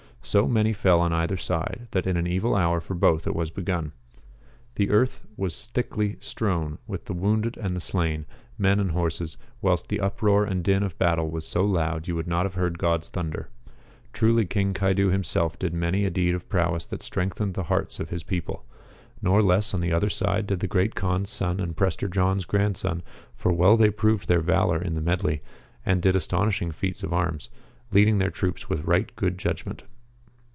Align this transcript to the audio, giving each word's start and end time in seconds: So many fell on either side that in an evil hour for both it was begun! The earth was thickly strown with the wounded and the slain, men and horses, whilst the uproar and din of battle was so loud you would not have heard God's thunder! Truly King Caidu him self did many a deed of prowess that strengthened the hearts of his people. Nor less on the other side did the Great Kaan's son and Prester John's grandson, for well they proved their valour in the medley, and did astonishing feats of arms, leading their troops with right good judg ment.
So 0.23 0.47
many 0.47 0.71
fell 0.71 1.01
on 1.01 1.11
either 1.11 1.35
side 1.35 1.87
that 1.91 2.07
in 2.07 2.15
an 2.15 2.27
evil 2.27 2.55
hour 2.55 2.79
for 2.79 2.93
both 2.93 3.25
it 3.27 3.35
was 3.35 3.49
begun! 3.49 3.91
The 4.75 4.89
earth 4.89 5.25
was 5.35 5.65
thickly 5.65 6.15
strown 6.21 6.77
with 6.87 7.05
the 7.05 7.13
wounded 7.13 7.57
and 7.57 7.75
the 7.75 7.81
slain, 7.81 8.25
men 8.57 8.79
and 8.79 8.91
horses, 8.91 9.35
whilst 9.61 9.89
the 9.89 9.99
uproar 9.99 10.45
and 10.45 10.63
din 10.63 10.83
of 10.83 10.97
battle 10.97 11.29
was 11.29 11.45
so 11.45 11.65
loud 11.65 12.07
you 12.07 12.15
would 12.15 12.27
not 12.27 12.45
have 12.45 12.53
heard 12.53 12.77
God's 12.79 13.09
thunder! 13.09 13.49
Truly 14.13 14.45
King 14.45 14.73
Caidu 14.75 15.09
him 15.09 15.23
self 15.23 15.57
did 15.59 15.73
many 15.73 16.05
a 16.05 16.11
deed 16.11 16.33
of 16.35 16.47
prowess 16.47 16.85
that 16.85 17.03
strengthened 17.03 17.55
the 17.55 17.63
hearts 17.63 17.99
of 17.99 18.09
his 18.09 18.23
people. 18.23 18.63
Nor 19.23 19.41
less 19.41 19.73
on 19.73 19.81
the 19.81 19.91
other 19.91 20.09
side 20.09 20.47
did 20.47 20.59
the 20.61 20.67
Great 20.67 20.93
Kaan's 20.95 21.29
son 21.31 21.59
and 21.59 21.75
Prester 21.75 22.07
John's 22.07 22.45
grandson, 22.45 23.01
for 23.35 23.51
well 23.51 23.75
they 23.75 23.89
proved 23.89 24.29
their 24.29 24.39
valour 24.41 24.81
in 24.81 24.93
the 24.95 25.01
medley, 25.01 25.41
and 25.85 26.01
did 26.01 26.15
astonishing 26.15 26.71
feats 26.71 27.03
of 27.03 27.11
arms, 27.11 27.49
leading 27.91 28.19
their 28.19 28.31
troops 28.31 28.69
with 28.69 28.85
right 28.85 29.13
good 29.17 29.37
judg 29.39 29.65
ment. 29.65 29.83